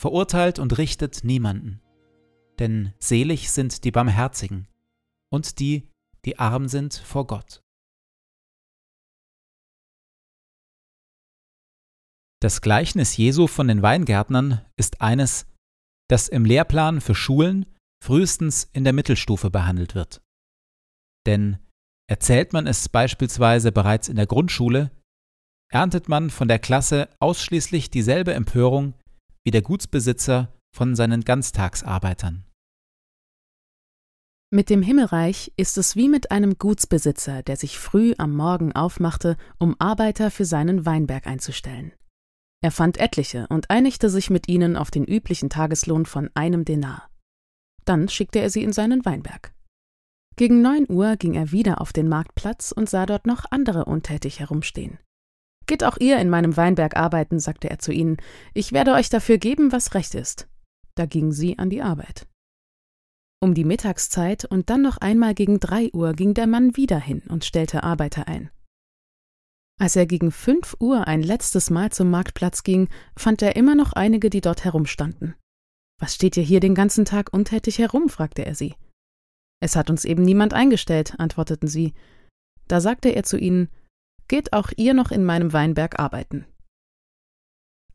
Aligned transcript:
verurteilt 0.00 0.58
und 0.58 0.78
richtet 0.78 1.24
niemanden. 1.24 1.82
Denn 2.58 2.94
selig 2.98 3.50
sind 3.50 3.84
die 3.84 3.90
Barmherzigen 3.90 4.66
und 5.30 5.60
die, 5.60 5.88
die 6.24 6.38
arm 6.38 6.68
sind 6.68 6.94
vor 6.94 7.26
Gott. 7.26 7.62
Das 12.42 12.62
Gleichnis 12.62 13.18
Jesu 13.18 13.46
von 13.46 13.68
den 13.68 13.82
Weingärtnern 13.82 14.64
ist 14.76 15.02
eines, 15.02 15.46
das 16.08 16.28
im 16.28 16.46
Lehrplan 16.46 17.02
für 17.02 17.14
Schulen 17.14 17.66
frühestens 18.02 18.64
in 18.72 18.84
der 18.84 18.94
Mittelstufe 18.94 19.50
behandelt 19.50 19.94
wird. 19.94 20.22
Denn 21.26 21.58
erzählt 22.08 22.54
man 22.54 22.66
es 22.66 22.88
beispielsweise 22.88 23.70
bereits 23.70 24.08
in 24.08 24.16
der 24.16 24.26
Grundschule, 24.26 24.90
erntet 25.70 26.08
man 26.08 26.30
von 26.30 26.48
der 26.48 26.58
Klasse 26.58 27.10
ausschließlich 27.18 27.90
dieselbe 27.90 28.32
Empörung 28.32 28.94
wie 29.44 29.50
der 29.50 29.62
Gutsbesitzer 29.62 30.52
von 30.74 30.94
seinen 30.94 31.22
Ganztagsarbeitern. 31.22 32.44
Mit 34.52 34.68
dem 34.68 34.82
Himmelreich 34.82 35.52
ist 35.56 35.78
es 35.78 35.94
wie 35.94 36.08
mit 36.08 36.32
einem 36.32 36.58
Gutsbesitzer, 36.58 37.44
der 37.44 37.56
sich 37.56 37.78
früh 37.78 38.14
am 38.18 38.34
Morgen 38.34 38.72
aufmachte, 38.72 39.36
um 39.58 39.76
Arbeiter 39.78 40.32
für 40.32 40.44
seinen 40.44 40.84
Weinberg 40.84 41.28
einzustellen. 41.28 41.92
Er 42.62 42.72
fand 42.72 42.98
etliche 42.98 43.46
und 43.48 43.70
einigte 43.70 44.10
sich 44.10 44.28
mit 44.28 44.48
ihnen 44.48 44.76
auf 44.76 44.90
den 44.90 45.04
üblichen 45.04 45.50
Tageslohn 45.50 46.04
von 46.04 46.30
einem 46.34 46.64
Denar. 46.64 47.08
Dann 47.84 48.08
schickte 48.08 48.40
er 48.40 48.50
sie 48.50 48.64
in 48.64 48.72
seinen 48.72 49.04
Weinberg. 49.04 49.54
Gegen 50.36 50.62
neun 50.62 50.86
Uhr 50.88 51.16
ging 51.16 51.34
er 51.34 51.52
wieder 51.52 51.80
auf 51.80 51.92
den 51.92 52.08
Marktplatz 52.08 52.72
und 52.72 52.88
sah 52.88 53.06
dort 53.06 53.26
noch 53.26 53.44
andere 53.50 53.84
untätig 53.84 54.40
herumstehen. 54.40 54.98
Geht 55.66 55.84
auch 55.84 55.96
ihr 55.98 56.18
in 56.18 56.28
meinem 56.28 56.56
Weinberg 56.56 56.96
arbeiten, 56.96 57.38
sagte 57.38 57.70
er 57.70 57.78
zu 57.78 57.92
ihnen, 57.92 58.16
ich 58.54 58.72
werde 58.72 58.92
euch 58.92 59.08
dafür 59.08 59.38
geben, 59.38 59.72
was 59.72 59.94
recht 59.94 60.14
ist. 60.14 60.48
Da 60.94 61.06
gingen 61.06 61.32
sie 61.32 61.58
an 61.58 61.70
die 61.70 61.82
Arbeit. 61.82 62.26
Um 63.42 63.54
die 63.54 63.64
Mittagszeit 63.64 64.44
und 64.44 64.68
dann 64.68 64.82
noch 64.82 64.98
einmal 64.98 65.34
gegen 65.34 65.60
drei 65.60 65.90
Uhr 65.92 66.12
ging 66.12 66.34
der 66.34 66.46
Mann 66.46 66.76
wieder 66.76 66.98
hin 66.98 67.22
und 67.28 67.44
stellte 67.44 67.82
Arbeiter 67.82 68.28
ein. 68.28 68.50
Als 69.80 69.96
er 69.96 70.04
gegen 70.04 70.30
fünf 70.30 70.76
Uhr 70.78 71.08
ein 71.08 71.22
letztes 71.22 71.70
Mal 71.70 71.90
zum 71.90 72.10
Marktplatz 72.10 72.64
ging, 72.64 72.90
fand 73.16 73.40
er 73.40 73.56
immer 73.56 73.74
noch 73.74 73.94
einige, 73.94 74.28
die 74.28 74.42
dort 74.42 74.62
herumstanden. 74.64 75.36
Was 75.98 76.14
steht 76.14 76.36
ihr 76.36 76.42
hier 76.42 76.60
den 76.60 76.74
ganzen 76.74 77.06
Tag 77.06 77.32
untätig 77.32 77.78
herum? 77.78 78.10
fragte 78.10 78.44
er 78.44 78.54
sie. 78.54 78.74
Es 79.62 79.76
hat 79.76 79.88
uns 79.88 80.04
eben 80.04 80.22
niemand 80.22 80.52
eingestellt, 80.52 81.14
antworteten 81.18 81.66
sie. 81.66 81.94
Da 82.68 82.82
sagte 82.82 83.08
er 83.08 83.22
zu 83.22 83.38
ihnen, 83.38 83.68
Geht 84.30 84.52
auch 84.52 84.70
ihr 84.76 84.94
noch 84.94 85.10
in 85.10 85.24
meinem 85.24 85.52
Weinberg 85.52 85.98
arbeiten. 85.98 86.46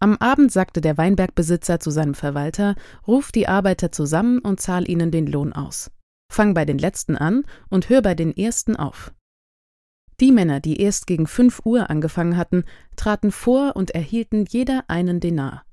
Am 0.00 0.16
Abend 0.16 0.50
sagte 0.50 0.80
der 0.80 0.98
Weinbergbesitzer 0.98 1.78
zu 1.78 1.92
seinem 1.92 2.14
Verwalter, 2.14 2.74
ruf 3.06 3.30
die 3.30 3.46
Arbeiter 3.46 3.92
zusammen 3.92 4.40
und 4.40 4.60
zahl 4.60 4.90
ihnen 4.90 5.12
den 5.12 5.28
Lohn 5.28 5.52
aus. 5.52 5.92
Fang 6.32 6.52
bei 6.52 6.64
den 6.64 6.78
letzten 6.78 7.16
an 7.16 7.44
und 7.70 7.88
hör 7.88 8.02
bei 8.02 8.16
den 8.16 8.36
ersten 8.36 8.74
auf. 8.74 9.14
Die 10.18 10.32
Männer, 10.32 10.58
die 10.58 10.80
erst 10.80 11.06
gegen 11.06 11.28
fünf 11.28 11.60
Uhr 11.64 11.88
angefangen 11.88 12.36
hatten, 12.36 12.64
traten 12.96 13.30
vor 13.30 13.76
und 13.76 13.92
erhielten 13.92 14.44
jeder 14.44 14.82
einen 14.88 15.20
Denar. 15.20 15.64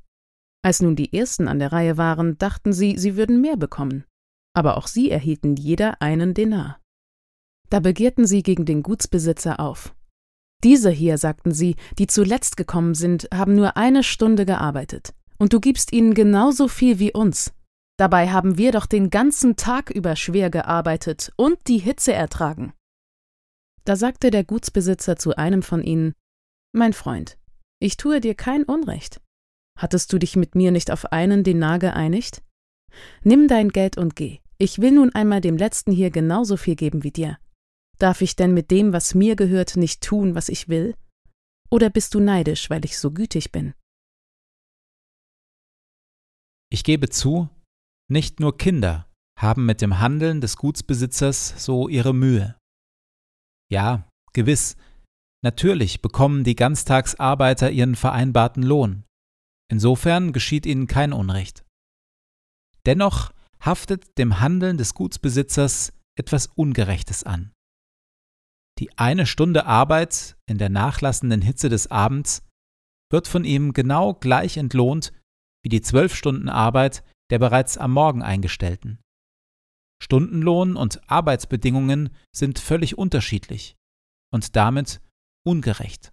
Als 0.62 0.80
nun 0.80 0.96
die 0.96 1.12
ersten 1.12 1.48
an 1.48 1.58
der 1.58 1.72
Reihe 1.72 1.98
waren, 1.98 2.38
dachten 2.38 2.72
sie, 2.72 3.00
sie 3.00 3.16
würden 3.18 3.42
mehr 3.42 3.58
bekommen. 3.58 4.06
Aber 4.54 4.78
auch 4.78 4.86
sie 4.86 5.10
erhielten 5.10 5.56
jeder 5.56 6.04
einen 6.04 6.36
Denar. 6.36 6.80
Da 7.72 7.80
begehrten 7.80 8.28
sie 8.28 8.44
gegen 8.44 8.66
den 8.66 8.84
Gutsbesitzer 8.84 9.60
auf. 9.60 9.96
Diese 10.64 10.92
hier, 10.92 11.18
sagten 11.18 11.52
sie, 11.52 11.76
die 11.98 12.08
zuletzt 12.08 12.58
gekommen 12.58 12.94
sind, 12.94 13.28
haben 13.34 13.56
nur 13.56 13.78
eine 13.78 14.04
Stunde 14.04 14.46
gearbeitet. 14.46 15.14
Und 15.38 15.54
du 15.54 15.60
gibst 15.60 15.92
ihnen 15.92 16.14
genauso 16.14 16.68
viel 16.68 17.00
wie 17.00 17.14
uns. 17.14 17.54
Dabei 17.98 18.30
haben 18.30 18.58
wir 18.58 18.72
doch 18.72 18.86
den 18.86 19.10
ganzen 19.10 19.56
Tag 19.56 19.90
über 19.90 20.16
schwer 20.16 20.50
gearbeitet 20.50 21.32
und 21.36 21.58
die 21.68 21.78
Hitze 21.78 22.14
ertragen. 22.14 22.74
Da 23.86 23.96
sagte 23.96 24.30
der 24.30 24.44
Gutsbesitzer 24.44 25.18
zu 25.18 25.36
einem 25.36 25.64
von 25.64 25.84
ihnen 25.84 26.14
Mein 26.74 26.94
Freund, 26.94 27.38
ich 27.80 27.98
tue 27.98 28.22
dir 28.22 28.36
kein 28.36 28.64
Unrecht. 28.64 29.22
Hattest 29.78 30.14
du 30.14 30.20
dich 30.20 30.36
mit 30.36 30.54
mir 30.54 30.72
nicht 30.72 30.92
auf 30.92 31.12
einen 31.12 31.44
Denar 31.44 31.80
geeinigt? 31.80 32.44
Nimm 33.24 33.48
dein 33.48 33.70
Geld 33.70 33.98
und 33.98 34.16
geh. 34.16 34.40
Ich 34.58 34.80
will 34.80 34.92
nun 34.92 35.14
einmal 35.16 35.42
dem 35.42 35.58
Letzten 35.58 35.92
hier 35.92 36.12
genauso 36.12 36.58
viel 36.58 36.76
geben 36.76 37.04
wie 37.04 37.12
dir. 37.12 37.40
Darf 38.02 38.22
ich 38.22 38.36
denn 38.36 38.56
mit 38.56 38.72
dem, 38.72 38.94
was 38.94 39.14
mir 39.14 39.36
gehört, 39.36 39.78
nicht 39.78 40.02
tun, 40.02 40.34
was 40.34 40.50
ich 40.50 40.70
will? 40.70 40.96
Oder 41.70 41.92
bist 41.92 42.16
du 42.16 42.20
neidisch, 42.20 42.72
weil 42.72 42.84
ich 42.84 42.98
so 42.98 43.12
gütig 43.12 43.52
bin? 43.52 43.76
Ich 46.72 46.84
gebe 46.84 47.10
zu, 47.10 47.48
nicht 48.10 48.40
nur 48.40 48.58
Kinder 48.58 49.08
haben 49.40 49.68
mit 49.68 49.82
dem 49.82 50.00
Handeln 50.00 50.42
des 50.42 50.58
Gutsbesitzers 50.58 51.64
so 51.64 51.90
ihre 51.90 52.14
Mühe. 52.14 52.58
Ja, 53.72 54.10
gewiss, 54.34 54.78
natürlich 55.44 56.02
bekommen 56.02 56.44
die 56.44 56.56
Ganztagsarbeiter 56.56 57.70
ihren 57.70 57.96
vereinbarten 57.96 58.64
Lohn. 58.64 59.04
Insofern 59.72 60.34
geschieht 60.34 60.66
ihnen 60.66 60.88
kein 60.88 61.14
Unrecht. 61.14 61.64
Dennoch 62.88 63.32
haftet 63.60 64.18
dem 64.18 64.40
Handeln 64.40 64.80
des 64.80 64.96
Gutsbesitzers 64.96 65.94
etwas 66.18 66.48
Ungerechtes 66.48 67.24
an. 67.24 67.54
Die 68.80 68.98
eine 68.98 69.26
Stunde 69.26 69.66
Arbeit 69.66 70.38
in 70.48 70.58
der 70.58 70.70
nachlassenden 70.70 71.42
Hitze 71.42 71.70
des 71.70 71.92
Abends 71.92 72.44
wird 73.12 73.28
von 73.28 73.44
ihm 73.44 73.74
genau 73.74 74.14
gleich 74.14 74.58
entlohnt 74.58 75.14
wie 75.64 75.70
die 75.70 75.82
zwölf 75.82 76.16
Stunden 76.16 76.50
Arbeit 76.50 77.04
der 77.30 77.40
bereits 77.40 77.78
am 77.78 77.94
Morgen 77.94 78.22
eingestellten. 78.22 79.00
Stundenlohn 80.02 80.76
und 80.76 81.10
Arbeitsbedingungen 81.10 82.10
sind 82.36 82.60
völlig 82.60 82.98
unterschiedlich 82.98 83.76
und 84.34 84.56
damit 84.56 85.00
ungerecht. 85.46 86.12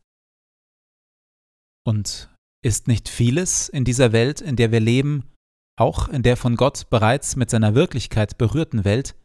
Und 1.87 2.35
ist 2.63 2.87
nicht 2.87 3.09
vieles 3.09 3.69
in 3.69 3.85
dieser 3.85 4.13
Welt, 4.13 4.41
in 4.41 4.57
der 4.57 4.73
wir 4.73 4.81
leben, 4.81 5.33
auch 5.79 6.09
in 6.09 6.23
der 6.23 6.37
von 6.37 6.57
Gott 6.57 6.91
bereits 6.91 7.37
mit 7.37 7.51
seiner 7.51 7.75
Wirklichkeit 7.75 8.37
berührten 8.37 8.85
Welt, 8.85 9.17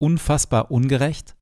unfassbar 0.00 0.70
ungerecht? 0.70 1.36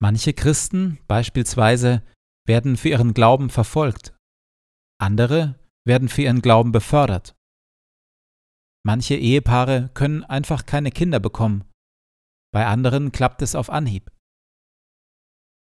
Manche 0.00 0.32
Christen 0.32 0.98
beispielsweise 1.08 2.02
werden 2.46 2.76
für 2.76 2.88
ihren 2.88 3.14
Glauben 3.14 3.50
verfolgt, 3.50 4.16
andere 5.00 5.58
werden 5.86 6.08
für 6.08 6.22
ihren 6.22 6.40
Glauben 6.40 6.72
befördert. 6.72 7.34
Manche 8.84 9.16
Ehepaare 9.16 9.90
können 9.94 10.24
einfach 10.24 10.66
keine 10.66 10.90
Kinder 10.90 11.20
bekommen, 11.20 11.64
bei 12.52 12.66
anderen 12.66 13.12
klappt 13.12 13.42
es 13.42 13.54
auf 13.54 13.70
Anhieb. 13.70 14.10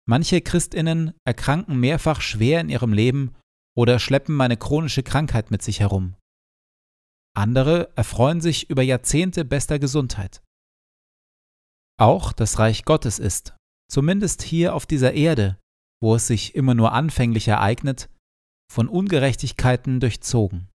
Manche 0.08 0.40
Christinnen 0.40 1.12
erkranken 1.24 1.78
mehrfach 1.78 2.20
schwer 2.20 2.60
in 2.60 2.68
ihrem 2.68 2.92
Leben 2.92 3.36
oder 3.76 3.98
schleppen 3.98 4.40
eine 4.40 4.56
chronische 4.56 5.02
Krankheit 5.02 5.50
mit 5.50 5.62
sich 5.62 5.80
herum. 5.80 6.16
Andere 7.36 7.96
erfreuen 7.96 8.40
sich 8.40 8.70
über 8.70 8.82
Jahrzehnte 8.82 9.44
bester 9.44 9.78
Gesundheit. 9.78 10.42
Auch 11.98 12.32
das 12.32 12.58
Reich 12.58 12.84
Gottes 12.84 13.18
ist, 13.18 13.54
zumindest 13.90 14.42
hier 14.42 14.74
auf 14.74 14.86
dieser 14.86 15.12
Erde, 15.12 15.58
wo 16.00 16.14
es 16.14 16.26
sich 16.26 16.54
immer 16.54 16.74
nur 16.74 16.92
anfänglich 16.92 17.48
ereignet, 17.48 18.08
von 18.72 18.88
Ungerechtigkeiten 18.88 20.00
durchzogen. 20.00 20.68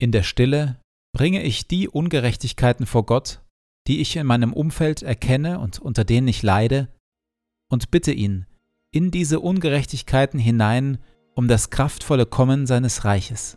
In 0.00 0.12
der 0.12 0.24
Stille 0.24 0.80
bringe 1.16 1.42
ich 1.42 1.68
die 1.68 1.88
Ungerechtigkeiten 1.88 2.86
vor 2.86 3.06
Gott, 3.06 3.42
die 3.86 4.00
ich 4.00 4.16
in 4.16 4.26
meinem 4.26 4.52
Umfeld 4.52 5.02
erkenne 5.02 5.60
und 5.60 5.78
unter 5.78 6.04
denen 6.04 6.28
ich 6.28 6.42
leide, 6.42 6.88
und 7.70 7.90
bitte 7.90 8.12
ihn, 8.12 8.46
in 8.92 9.10
diese 9.10 9.40
Ungerechtigkeiten 9.40 10.40
hinein 10.40 10.98
um 11.34 11.46
das 11.46 11.70
kraftvolle 11.70 12.26
Kommen 12.26 12.66
seines 12.66 13.04
Reiches. 13.04 13.56